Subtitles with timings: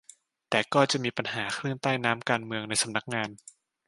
[0.49, 3.29] แต่ก็จะมีปัญหาคลื่นใต้น้ำการเมืองในสำนักงาน